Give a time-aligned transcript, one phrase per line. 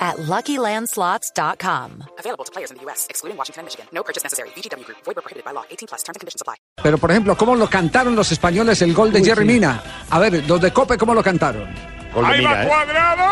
[0.00, 2.04] at LuckyLandSlots.com.
[2.18, 3.86] Available to players in the U.S., excluding Washington and Michigan.
[3.92, 4.48] No purchase necessary.
[4.56, 4.98] VGW Group.
[5.04, 5.64] Void where prohibited by law.
[5.70, 6.02] 18 plus.
[6.02, 6.56] Terms and conditions apply.
[6.82, 9.82] Pero, por ejemplo, ¿cómo lo cantaron los españoles el gol de Jerry Mina?
[10.08, 11.68] A ver, los de Cope, ¿cómo lo cantaron?
[12.14, 12.66] Gol de Ahí va Mina, ¿eh?
[12.66, 13.24] cuadrado.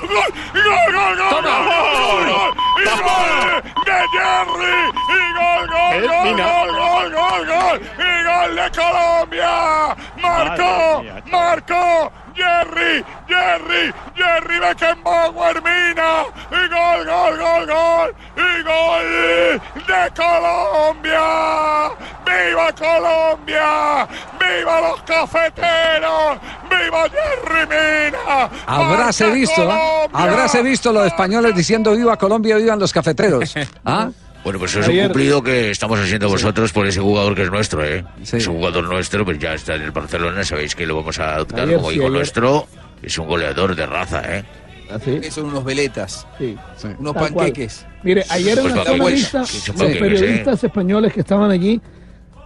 [0.00, 0.32] ¡Gol!
[0.52, 1.28] ¡Gol, gol, gol!
[1.30, 1.58] Toma.
[1.64, 2.26] ¡Gol!
[2.26, 2.52] ¡Gol!
[2.80, 4.76] ¡Y gol de Jerry!
[5.08, 6.44] ¡Y gol, gol, gol, Mina.
[6.44, 7.80] gol, gol, gol, gol!
[7.98, 9.96] ¡Y gol de Colombia!
[10.20, 11.04] ¡Marcó!
[11.30, 12.12] ¡Marcó!
[12.34, 21.90] Jerry, Jerry, Jerry Beckenbauer Mina, y gol, gol, gol, gol, y gol de Colombia,
[22.24, 24.08] viva Colombia,
[24.38, 28.50] viva los cafeteros, viva Jerry Mina.
[28.66, 29.54] Habráse ¡Marca visto.
[29.56, 30.08] Colombia!
[30.12, 33.54] habráse visto los españoles diciendo viva Colombia, vivan los cafeteros.
[33.84, 34.08] ¿Ah?
[34.42, 37.50] Bueno, pues eso es un cumplido que estamos haciendo vosotros por ese jugador que es
[37.50, 38.04] nuestro, ¿eh?
[38.22, 38.38] Sí.
[38.38, 41.34] Es un jugador nuestro, pues ya está en el Barcelona, sabéis que lo vamos a
[41.34, 42.16] adoptar Ayer como sí, hijo ayer.
[42.16, 42.66] nuestro.
[43.02, 44.44] Es un goleador de raza, ¿eh?
[44.90, 46.56] Así, Son unos veletas, sí.
[46.98, 47.34] unos Tal cual.
[47.46, 47.86] panqueques.
[48.02, 51.80] Mire, ayer en Pues la que son los panqueques, periodistas españoles que estaban allí,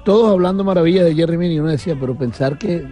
[0.05, 2.85] todos hablando maravillas de Jerry Mina, y uno decía, pero pensar que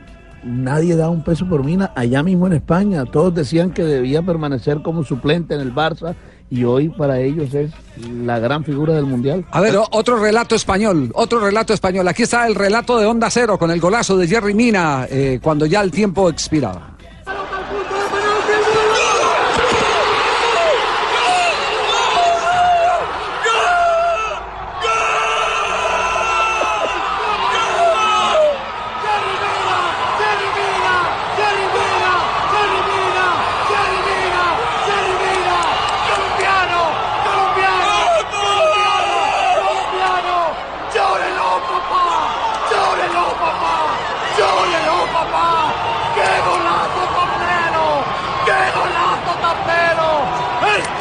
[0.43, 3.05] nadie da un peso por Mina allá mismo en España.
[3.05, 6.15] Todos decían que debía permanecer como suplente en el Barça,
[6.53, 7.71] y hoy para ellos es
[8.11, 9.43] la gran figura del Mundial.
[9.51, 12.07] A ver, otro relato español, otro relato español.
[12.09, 15.65] Aquí está el relato de Onda Cero con el golazo de Jerry Mina eh, cuando
[15.65, 16.92] ya el tiempo expiraba.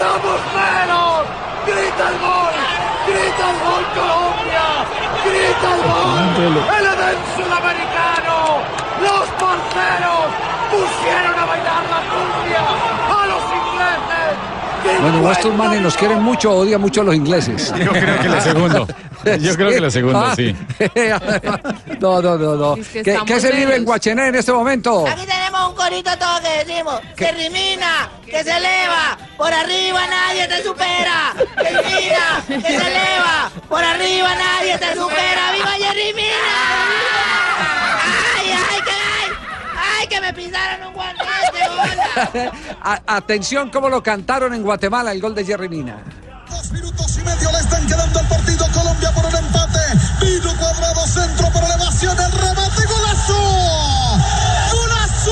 [0.02, 1.22] ¡Estamos menos!
[1.68, 2.54] ¡Grita el gol!
[3.06, 4.66] ¡Grita el gol Colombia!
[5.24, 6.58] ¡Grita el gol!
[6.76, 8.36] ¡El Edén sudamericano!
[9.00, 10.26] ¡Los porteros
[10.72, 12.66] pusieron a bailar la cumbia
[13.14, 14.61] a los ingleses!
[14.84, 17.74] Bueno, estos manes nos quieren mucho, odian mucho a los ingleses.
[17.78, 18.86] Yo creo que la segunda.
[19.40, 20.56] Yo creo que la segunda, sí.
[22.00, 22.75] No, no, no, no.
[22.75, 23.86] Es que ¿Qué, qué se vive en.
[23.86, 25.06] Guachené en este momento?
[25.08, 30.47] Aquí tenemos un corito todo que decimos, que rimina, que se eleva, por arriba nadie
[30.47, 36.58] te supera, que rimina, que se eleva, por arriba nadie te supera, ¡viva Jerry Mina!
[38.38, 39.31] ¡Ay, ay, que ay!
[40.00, 41.24] ¡Ay, que me pisaron un guante,
[43.08, 46.04] atención cómo lo cantaron en Guatemala el gol de Jerry Mina.
[46.50, 49.80] Dos minutos y medio le están quedando al partido Colombia por el empate.
[50.22, 53.40] Vino cuadrado centro por elevación, el remate, golazo.
[54.72, 55.32] Golazo.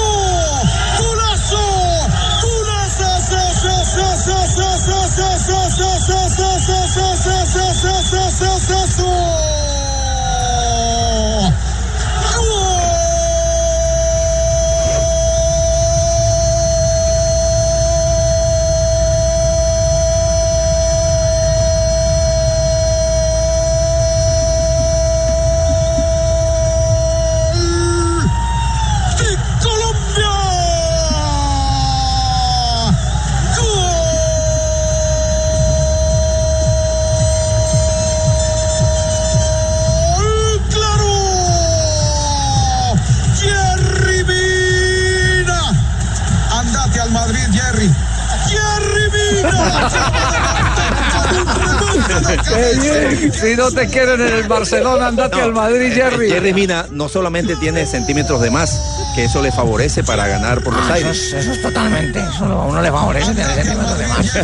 [0.99, 1.57] Golazo.
[2.41, 2.79] Golazo.
[8.69, 9.58] so, so,
[47.11, 47.89] Madrid, Jerry.
[48.47, 49.09] Jerry
[52.07, 52.51] cabeza.
[53.31, 56.29] Si no te quieren en el Barcelona, andate al Madrid, Jerry.
[56.29, 58.81] Jerry Mina no solamente tiene centímetros de más,
[59.15, 62.81] que eso le favorece para ganar por los aires, Eso es totalmente, eso a uno
[62.81, 64.39] le favorece tener sentimientos de más.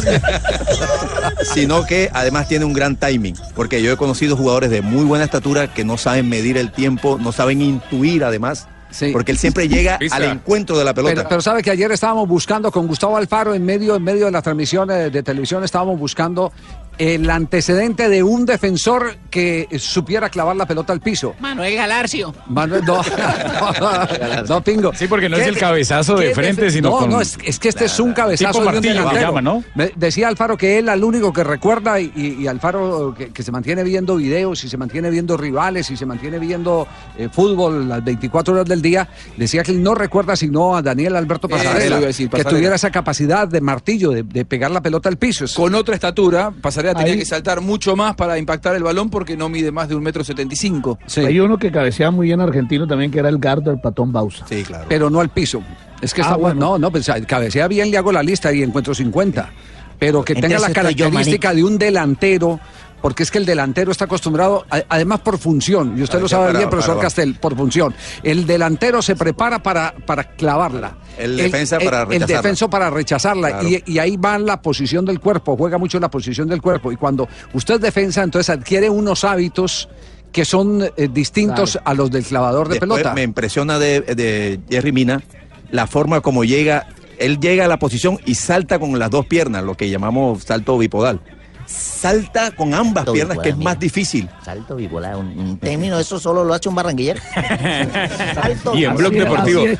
[1.53, 5.25] sino que además tiene un gran timing, porque yo he conocido jugadores de muy buena
[5.25, 9.11] estatura que no saben medir el tiempo, no saben intuir además, Sí.
[9.11, 10.15] porque él siempre llega Pista.
[10.15, 11.15] al encuentro de la pelota.
[11.15, 14.31] Pero, pero sabe que ayer estábamos buscando con Gustavo Alfaro en medio, en medio de
[14.31, 16.53] las transmisiones de televisión, estábamos buscando
[16.97, 21.35] el antecedente de un defensor que supiera clavar la pelota al piso.
[21.39, 22.33] Manuel Galarcio.
[22.47, 23.01] Manuel, no,
[23.79, 24.91] no, no, Pingo.
[24.93, 27.59] Sí, porque no es ¿Qué el cabezazo de frente, sino No, con- no, es, es
[27.59, 29.27] que este es un cabezazo Tipo de un martillo, que delantero.
[29.27, 29.63] llama, ¿no?
[29.75, 33.43] Me decía Alfaro que él al único que recuerda y, y- y Alfaro que, que
[33.43, 36.87] se mantiene viendo videos y se mantiene viendo rivales y se mantiene viendo
[37.17, 39.07] eh, fútbol las 24 horas del día,
[39.37, 43.47] decía que él no recuerda sino a Daniel Alberto Eso Pasarela, que tuviera esa capacidad
[43.47, 45.45] de martillo, de, de pegar la pelota al piso.
[45.55, 49.35] Con otra estatura, Pasarela tenía Ahí- que saltar mucho más para impactar el balón porque
[49.35, 50.99] no mide más de un metro setenta y cinco.
[51.17, 54.45] Hay uno que cabeceaba muy bien argentino también, que era el Gardo, el patón Bausa.
[54.47, 54.85] Sí, claro.
[54.87, 55.61] pero no al piso.
[56.01, 56.59] Es que Ah, está bueno.
[56.59, 59.49] No, no, pues cabecea bien, le hago la lista y encuentro 50.
[59.97, 62.59] Pero que tenga la yo, característica de un delantero,
[63.05, 66.47] porque es que el delantero está acostumbrado, a- además por función, y usted lo sabe
[66.47, 67.93] para- bien, profesor para- Castel, por función.
[68.23, 70.97] El delantero se prepara para, para clavarla.
[71.15, 72.37] El defensa para El rechazarla.
[72.41, 73.47] defenso para rechazarla.
[73.59, 73.67] Claro.
[73.69, 76.91] Y, y ahí va la posición del cuerpo, juega mucho la posición del cuerpo.
[76.91, 79.87] Y cuando usted es defensa, entonces adquiere unos hábitos
[80.31, 83.13] que son eh, distintos a los del clavador de Después pelota.
[83.13, 85.21] Me impresiona de, de Jerry Mina
[85.69, 86.87] la forma como llega.
[87.19, 90.75] Él llega a la posición y salta con las dos piernas, lo que llamamos salto
[90.79, 91.21] bipodal.
[91.65, 94.29] Salta con ambas Salto piernas, que es más difícil.
[94.43, 97.19] Salto bipolar, un, un término, eso solo lo hace un barranquillero.
[98.33, 99.65] Salto Y en Blog Deportivo.
[99.65, 99.79] es,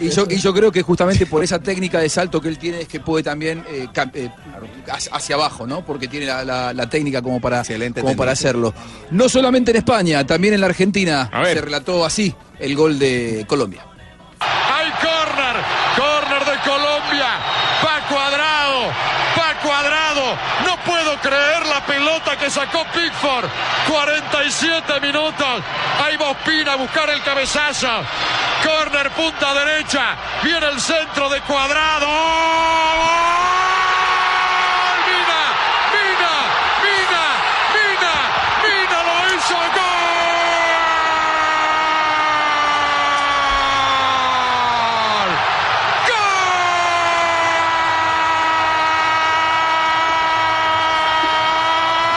[0.00, 2.80] Y yo, y yo creo que justamente por esa técnica de salto que él tiene
[2.82, 4.30] es que puede también eh, eh,
[5.12, 5.84] hacia- abajo, ¿no?
[5.84, 8.18] Porque tiene la, la- la técnica como para, Excelente como técnica.
[8.22, 8.72] para hacerlo.
[9.10, 13.82] No solamente en España, también en la Argentina se relató así el gol de Colombia.
[14.40, 15.56] Hay córner,
[15.96, 17.28] córner de Colombia.
[17.84, 18.80] Va cuadrado,
[19.36, 20.36] va cuadrado.
[20.66, 23.48] No puedo creer la pelota sacó Pickford.
[23.88, 25.62] 47 minutos.
[26.04, 27.88] Ahí va Ospina a buscar el cabezazo.
[28.64, 30.16] Córner, punta derecha.
[30.42, 32.06] Viene el centro de cuadrado.
[32.06, 32.14] ¡Gol!
[35.06, 35.42] Mina,
[35.94, 36.34] Mina,
[36.84, 37.24] Mina,
[37.74, 38.14] Mina,
[38.64, 39.54] Mina lo hizo.
[39.54, 39.94] ¡Gol!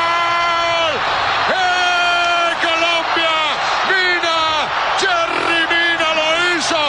[0.08, 0.94] ¡Gol!
[1.50, 3.36] ¡Eh, Colombia!
[3.90, 4.38] ¡Mina!
[5.02, 6.28] ¡Jerry Mina lo
[6.58, 6.82] hizo!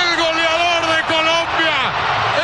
[0.00, 1.76] ¡El goleador de Colombia!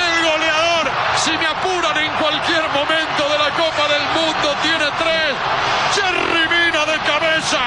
[0.03, 0.87] ¡El goleador!
[1.17, 5.35] Si me apuran en cualquier momento de la Copa del Mundo, tiene tres.
[5.95, 7.63] ¡Jerry Mina de cabeza!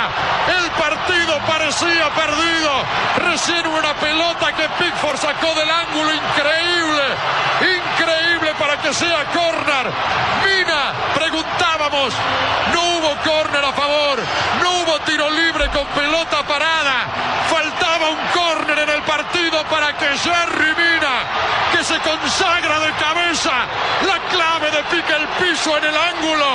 [0.59, 2.71] El partido parecía perdido.
[3.35, 7.03] Recién una pelota que Pickford sacó del ángulo increíble.
[7.59, 9.91] Increíble para que sea córner.
[10.45, 12.13] Mina, preguntábamos.
[12.73, 14.19] No hubo córner a favor.
[14.63, 17.07] No hubo tiro libre con pelota parada.
[17.49, 21.15] Faltaba un córner en el partido para que Jerry Mina,
[21.73, 26.45] que se consagra de cabeza, la clave de pica el piso en el ángulo.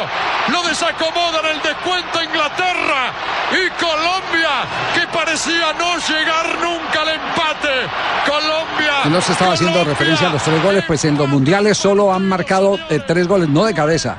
[0.49, 3.13] Lo desacomoda en el descuento Inglaterra
[3.53, 4.51] y Colombia,
[4.95, 7.69] que parecía no llegar nunca al empate.
[8.27, 8.93] Colombia.
[9.05, 9.99] Y no se estaba haciendo Colombia.
[9.99, 13.49] referencia a los tres goles, pues en los mundiales solo han marcado eh, tres goles,
[13.49, 14.19] no de cabeza.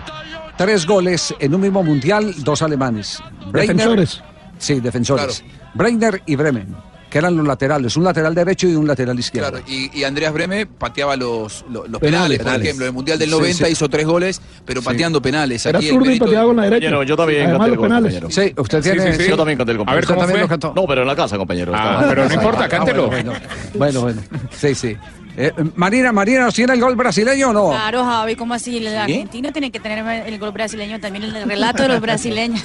[0.58, 3.22] Tres goles en un mismo mundial, dos alemanes.
[3.52, 4.22] Defensores.
[4.58, 5.44] Sí, defensores.
[5.74, 6.76] Breiner y Bremen,
[7.12, 9.52] que eran los laterales, un lateral derecho y un lateral izquierdo.
[9.52, 12.02] Claro, y, y Andreas Breme pateaba los, los, los Penales.
[12.02, 12.66] penales, por Penales.
[12.66, 12.86] ejemplo.
[12.86, 13.72] En el Mundial del Sí, 90 sí.
[13.74, 15.64] hizo tres goles, pero pateando penales.
[15.66, 16.86] Era zurdo y pateaba con la derecha.
[16.88, 18.14] Compañero, yo también Además canté el gol, penales.
[18.34, 19.14] Sí, usted Sí, tiene.
[19.14, 19.30] sí, sí.
[19.30, 19.96] Yo también canté el A compañero.
[19.98, 20.42] ver, Usted ¿cómo también fue?
[20.42, 20.74] lo cantó.
[20.82, 21.74] No, pero en la casa, compañero.
[21.76, 23.08] Ah, Estaba- pero no importa, cántelo.
[23.08, 23.34] bueno,
[23.76, 24.22] bueno, bueno.
[24.58, 24.98] Sí, sí.
[25.38, 27.70] Eh, Marina, Marina, ¿nos tiene el gol brasileño o no?
[27.70, 28.78] Claro, Javi, ¿cómo así?
[28.78, 32.62] El argentino tiene que tener el gol brasileño también, el relato de los brasileños.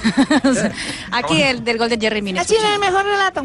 [1.11, 2.41] Aquí el del gol de Jerry Mina.
[2.41, 3.43] Así es el mejor relato.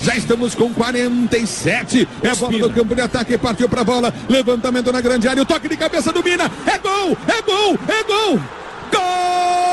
[0.00, 2.08] Já estamos com 47.
[2.22, 3.38] É a bola do campo de ataque.
[3.38, 4.12] Partiu pra bola.
[4.28, 5.42] Levantamento na grande área.
[5.42, 6.50] O toque de cabeça do Mina.
[6.66, 7.16] É gol!
[7.26, 7.78] É gol!
[7.88, 8.40] É gol!
[8.92, 9.63] Gol!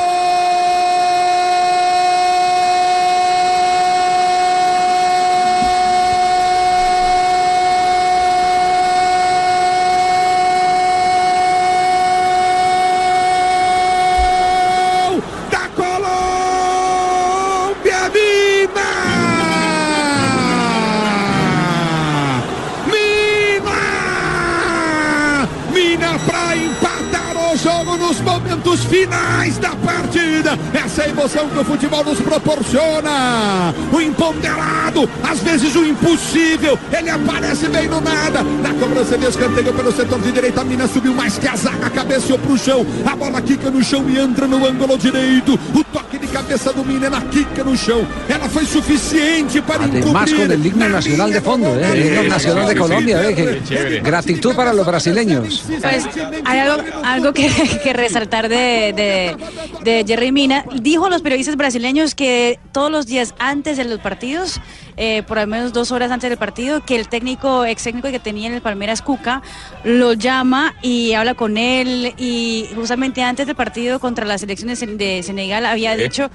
[31.41, 33.73] Emoção que o futebol nos proporciona.
[33.91, 36.77] O imponderado, às vezes o impossível.
[36.91, 38.43] Ele aparece bem no nada.
[38.43, 41.89] Na cobrança de escanteio pelo setor de direita, a Mina subiu mais que a zaga,
[41.89, 42.85] cabeceou pro chão.
[43.05, 45.59] A bola quica no chão e entra no ângulo direito.
[45.73, 48.05] O toque cabeça do Mineiro, quica no chão.
[48.29, 50.47] Ela foi suficiente para Además encobrir.
[50.47, 51.91] con el himno nacional de fondo, ¿eh?
[51.93, 53.21] el himno nacional de Colombia.
[53.29, 53.35] ¿eh?
[53.35, 55.63] Que- gratitud para los brasileños.
[55.67, 56.05] Pues
[56.45, 57.49] hay algo, algo que,
[57.83, 59.35] que resaltar de, de,
[59.83, 60.65] de Jerry Mina.
[60.81, 64.59] Dijo a los periodistas brasileños que todos los días antes de los partidos,
[64.97, 68.19] eh, por al menos dos horas antes del partido, que el técnico, ex técnico que
[68.19, 69.41] tenía en el Palmeiras, Cuca,
[69.83, 72.13] lo llama y habla con él.
[72.17, 76.29] Y justamente antes del partido contra las elecciones de Senegal había dicho.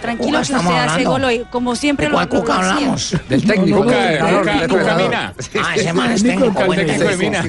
[0.00, 2.74] Tranquilo que usted hace gol hoy, como siempre ¿De lo Cuca hacía.
[2.74, 3.16] hablamos?
[3.28, 3.82] Del técnico.
[3.84, 4.94] Cuca, Cuca, Cuca.
[4.96, 5.34] Mina.
[5.62, 7.42] Ah, ese man es técnico, El bueno, técnico de Mina.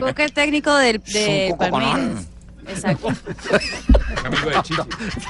[0.00, 2.26] Cuca el técnico del, de Palmeiras.
[2.68, 3.08] Exacto.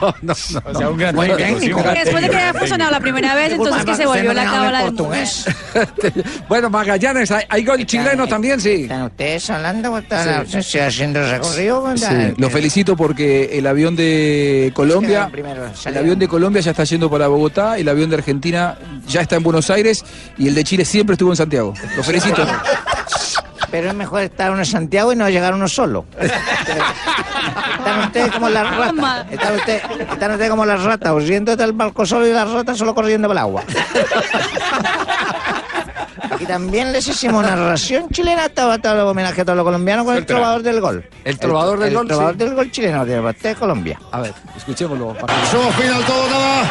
[0.01, 0.63] No, no, no.
[0.65, 1.83] O sea, un gran técnico.
[1.83, 4.85] gran Después de que haya funcionado la primera vez, entonces que se volvió la cábala
[4.85, 5.47] del portugués.
[6.49, 8.61] Bueno, Magallanes, ¿hay, hay gol chileno también?
[8.61, 8.83] Sí.
[8.83, 9.97] ¿Están ustedes hablando?
[9.99, 10.79] ¿Están Sí.
[10.79, 11.97] haciendo el recorrido?
[11.97, 12.05] Sí,
[12.37, 15.31] lo felicito porque el avión de Colombia,
[15.87, 18.77] el avión de Colombia ya está yendo para Bogotá, el avión de Argentina
[19.09, 20.05] ya está en Buenos Aires
[20.37, 21.73] y el de Chile siempre estuvo en Santiago.
[21.97, 22.47] Lo felicito.
[23.73, 26.05] Pero es mejor estar uno en Santiago y no llegar uno solo.
[26.21, 29.27] Están ustedes como las ratas.
[29.33, 32.95] Están ustedes, están ustedes como las ratas, huyendo del barco solo y las ratas solo
[32.95, 33.65] corriendo por el agua.
[36.39, 40.05] Y también les hicimos una narración chilena, estaba todo el homenaje a todos los colombianos
[40.05, 41.05] con el trovador del gol.
[41.25, 42.39] El trovador del el gol, trovador sí.
[42.39, 44.01] del gol chileno, de Colombia.
[44.11, 45.15] A ver, escuchémoslo.
[45.53, 46.63] Yo final todo nada.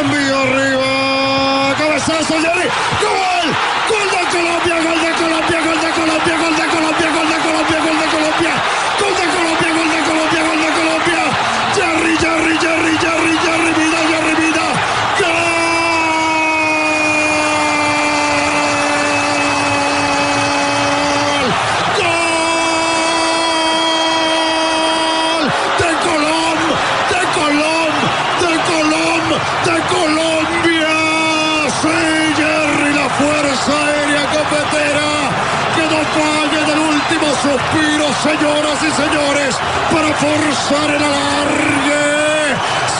[0.00, 1.74] Envío arriba.
[1.76, 2.68] Cabezazo, Jerry.
[3.00, 3.73] ¡Gol!
[40.64, 42.56] Forzar el alargue.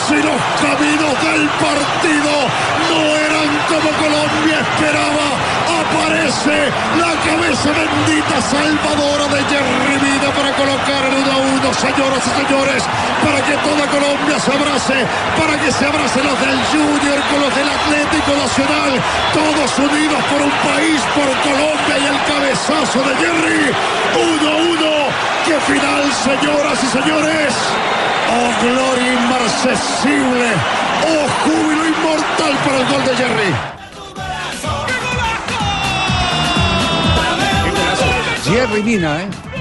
[0.07, 2.33] Si los caminos del partido
[2.89, 5.27] no eran como Colombia esperaba,
[5.81, 12.23] aparece la cabeza bendita salvadora de Jerry Vida para colocar el 1 a 1, señoras
[12.25, 12.83] y señores,
[13.23, 15.05] para que toda Colombia se abrace,
[15.39, 18.91] para que se abracen los del Junior con los del Atlético Nacional,
[19.33, 23.71] todos unidos por un país, por Colombia y el cabezazo de Jerry.
[24.15, 24.85] 1 a 1,
[25.45, 27.53] qué final, señoras y señores.
[28.35, 30.47] Oh, gloria inmarcesible.
[31.07, 33.51] Oh, júbilo inmortal para el gol de Jerry.
[38.43, 39.54] Jerry Mina, ¿eh?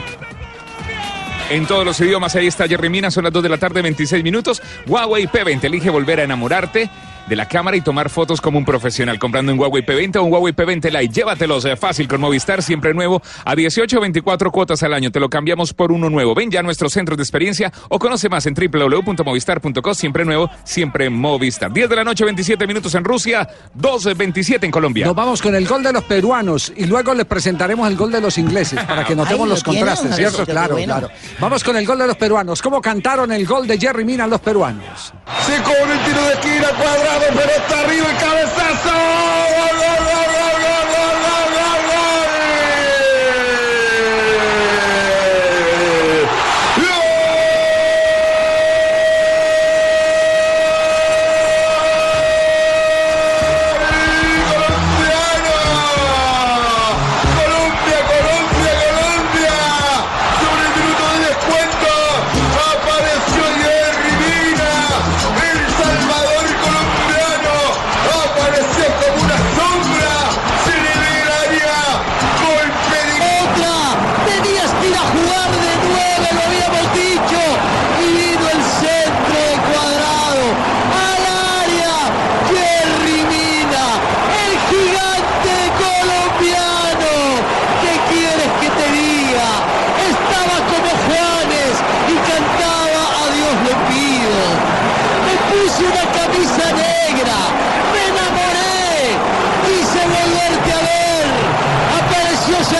[1.50, 4.24] En todos los idiomas, ahí está Jerry Mina, son las 2 de la tarde, 26
[4.24, 4.62] minutos.
[4.86, 6.90] Huawei P20, elige volver a enamorarte
[7.28, 9.18] de la cámara y tomar fotos como un profesional.
[9.18, 12.94] Comprando un Huawei P20 o un Huawei P20 Lite, llévatelos eh, fácil con Movistar, siempre
[12.94, 15.10] nuevo, a 18 o 24 cuotas al año.
[15.10, 16.34] Te lo cambiamos por uno nuevo.
[16.34, 19.94] Ven ya a nuestros centros de experiencia o conoce más en www.movistar.co.
[19.94, 21.72] Siempre nuevo, siempre Movistar.
[21.72, 25.06] 10 de la noche, 27 minutos en Rusia, 2.27 en Colombia.
[25.06, 28.20] Nos vamos con el gol de los peruanos y luego les presentaremos el gol de
[28.20, 30.44] los ingleses para que notemos Ay, los contrastes, ¿cierto?
[30.44, 30.98] Claro, bueno.
[30.98, 31.10] claro.
[31.40, 32.60] Vamos con el gol de los peruanos.
[32.62, 35.12] ¿Cómo cantaron el gol de Jerry Mina los peruanos?
[35.46, 36.68] Se cobra el tiro de esquina
[37.14, 38.90] cuadrado, pero está arriba el cabezazo.
[38.90, 40.33] ¡Gol, gol, gol, gol, gol,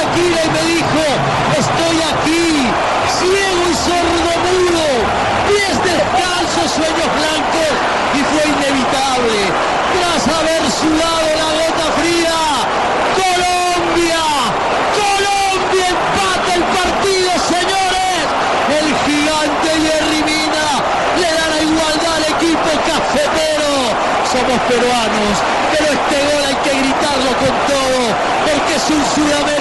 [0.05, 1.03] Y me dijo,
[1.59, 2.69] estoy aquí,
[3.19, 4.87] ciego y sordo mudo,
[5.49, 7.73] pies descalzos, sueños blancos,
[8.15, 9.39] y fue inevitable.
[9.97, 12.39] Tras haber sudado la gota fría,
[13.17, 14.23] Colombia,
[14.95, 18.23] Colombia empata el partido, señores.
[18.71, 20.69] El gigante Jerry Mina
[21.19, 23.73] le da la igualdad al equipo cafetero.
[24.31, 25.35] Somos peruanos,
[25.73, 28.01] pero este gol hay que gritarlo con todo,
[28.47, 29.54] porque es un sudameric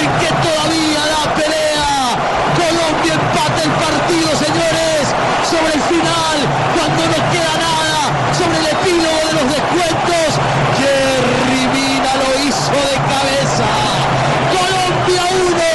[0.00, 1.92] el que todavía da pelea.
[2.60, 5.02] Colombia empata el partido, señores,
[5.44, 6.36] sobre el final,
[6.76, 8.00] cuando no queda nada,
[8.38, 10.28] sobre el epílogo de los descuentos.
[10.80, 13.68] Jerry Mina lo hizo de cabeza.
[14.56, 15.68] Colombia 1,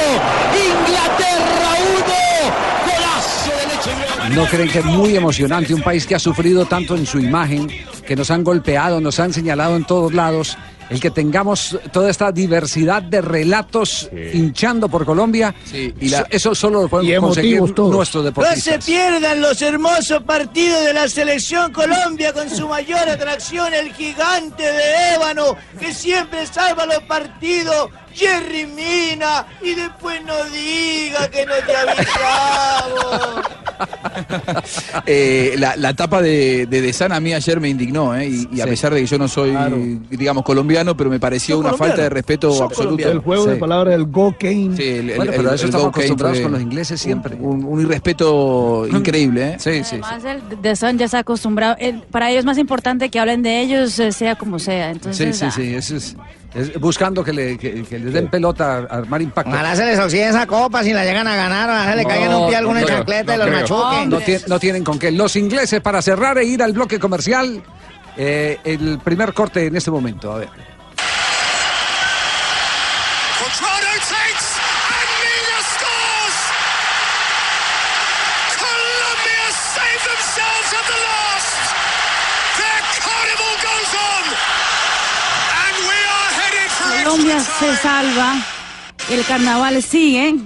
[0.70, 4.34] Inglaterra 1, golazo de leche.
[4.34, 7.68] ¿No creen que es muy emocionante un país que ha sufrido tanto en su imagen,
[8.06, 10.58] que nos han golpeado, nos han señalado en todos lados?
[10.88, 16.82] El que tengamos toda esta diversidad de relatos hinchando por Colombia, y la- eso solo
[16.82, 17.92] lo podemos conseguir todos.
[17.94, 18.84] nuestros No se deportistas.
[18.84, 25.14] pierdan los hermosos partidos de la selección Colombia con su mayor atracción, el gigante de
[25.16, 31.76] ébano que siempre salva los partidos, Jerry Mina, y después no diga que no te
[31.76, 33.55] avisamos.
[35.06, 38.28] Eh, la, la tapa de, de De Sana a mí ayer me indignó, ¿eh?
[38.28, 38.70] y, y a Sí.
[38.70, 39.54] pesar de que yo no soy,
[40.10, 41.88] digamos, colombiano, pero me pareció una colombianos.
[41.96, 43.08] falta de respeto Son absoluto.
[43.10, 44.76] El juego de palabras del go Kane.
[44.76, 47.36] Sí, el, el- Bueno, pero el- eso el estamos acostumbrados con los ingleses siempre.
[47.36, 49.56] Un, un irrespeto increíble, ¿eh?
[49.58, 50.00] Sí, sí.
[50.02, 51.76] Además, el de Son ya está acostumbrado.
[51.78, 54.86] el- para ellos es más importante que hablen de ellos, eh, sea como sea.
[54.88, 56.16] Sí, Entonces, sí, ah, sí, eso es,
[56.54, 59.50] es buscando que le, que, que les den pelota a armar impacto.
[59.50, 62.34] Ojalá se les oxide esa copa si la llegan a ganar, ojalá se le caigan
[62.34, 63.60] un pie a alguna no creo, chancleta y no los creo.
[63.78, 64.10] machuquen.
[64.10, 65.10] No, tie- no tienen con qué.
[65.10, 67.62] Los ingleses para cerrar e ir al bloque comercial.
[68.18, 70.32] eh, el primer corte en este momento.
[70.32, 70.48] A ver.
[87.58, 88.34] Se salva,
[89.10, 90.36] el carnaval sigue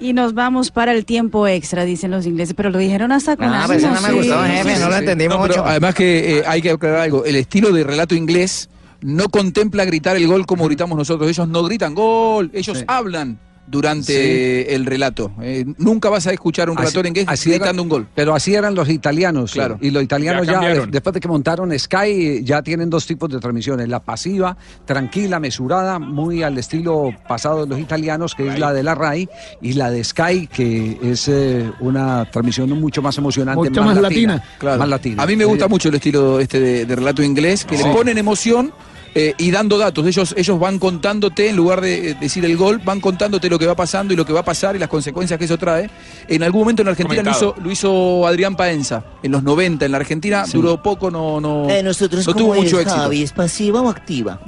[0.00, 2.54] y nos vamos para el tiempo extra, dicen los ingleses.
[2.56, 4.14] Pero lo dijeron hasta con Ah, eso no me sí.
[4.14, 5.66] gustó, jefe, no lo entendimos No, pero mucho.
[5.70, 7.24] además que eh, hay que aclarar algo.
[7.24, 8.68] El estilo de relato inglés
[9.00, 11.28] no contempla gritar el gol como gritamos nosotros.
[11.30, 15.32] Ellos no gritan gol, ellos hablan durante el relato.
[15.42, 18.06] Eh, nunca vas a escuchar un Así- relator inglés así era- gritando un gol.
[18.14, 19.52] Pero así eran los italianos.
[19.52, 19.78] Claro.
[19.80, 20.86] Y los italianos Ya ya, cambiaron.
[20.86, 23.88] de- después de que montaron Sky, ya tienen dos tipos de transmisiones.
[23.88, 28.82] La pasiva, tranquila, mesurada, muy al estilo pasado de los italianos, que es la de
[28.82, 29.28] la RAI,
[29.62, 33.68] y la de Sky, que es eh, una transmisión mucho más emocionante.
[33.70, 34.42] Mucho más latina.
[34.58, 34.78] Claro.
[34.78, 35.22] Más latina.
[35.22, 38.18] A mí me gusta mucho el estilo este de, de relato inglés, que le ponen
[38.18, 38.72] emoción
[39.14, 40.06] eh, y dando datos.
[40.06, 43.66] Ellos, ellos van contándote, en lugar de eh, decir el gol, van contándote lo que
[43.66, 45.88] va pasando y lo que va a pasar y las consecuencias que eso trae.
[46.26, 49.84] En algún momento en la Argentina lo hizo, lo hizo Adrián Paenza, en los 90.
[49.84, 53.00] En la Argentina duró poco, no, no, Eh, nosotros no tuvo mucho éxito.
[53.00, 54.40] Javi, ¿es pasiva o activa?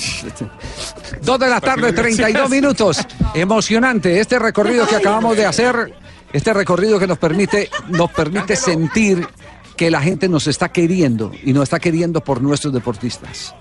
[1.22, 2.98] Dos de la tarde, 32 minutos.
[3.34, 5.94] Emocionante este recorrido que acabamos de hacer,
[6.32, 9.26] este recorrido que nos permite, nos permite sentir
[9.76, 13.54] que la gente nos está queriendo y nos está queriendo por nuestros deportistas.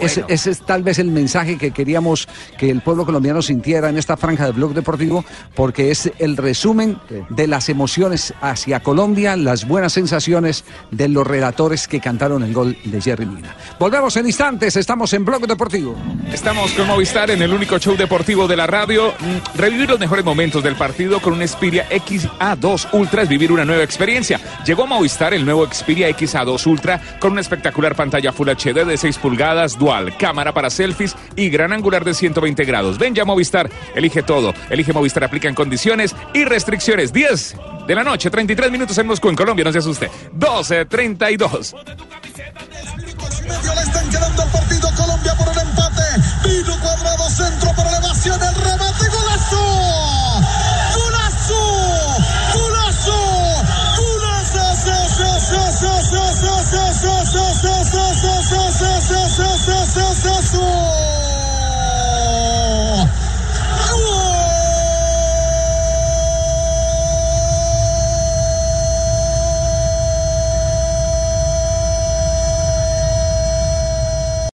[0.00, 3.98] Ese, ese es tal vez el mensaje que queríamos que el pueblo colombiano sintiera en
[3.98, 9.66] esta franja de Blog Deportivo, porque es el resumen de las emociones hacia Colombia, las
[9.66, 13.54] buenas sensaciones de los relatores que cantaron el gol de Jerry Mina.
[13.78, 15.96] Volvemos en instantes, estamos en Blog Deportivo.
[16.32, 19.12] Estamos con Movistar en el único show deportivo de la radio.
[19.18, 23.64] Mm, Revivir los mejores momentos del partido con un Xperia XA2 Ultra es vivir una
[23.64, 24.40] nueva experiencia.
[24.64, 28.96] Llegó a Movistar el nuevo Xperia XA2 Ultra con una espectacular pantalla Full HD de
[28.96, 29.87] 6 pulgadas, dual,
[30.18, 32.98] cámara para selfies y gran angular de 120 grados.
[32.98, 34.54] Ven ya Movistar, elige todo.
[34.70, 37.12] Elige Movistar, aplica en condiciones y restricciones.
[37.12, 40.10] 10 de la noche, 33 minutos en Moscú, en Colombia, no se asuste.
[40.32, 41.74] 12, 32.
[43.48, 46.02] medio le están quedando el partido Colombia por el empate.
[46.44, 50.67] Vino cuadrado centro por elevación, el remate, golazo.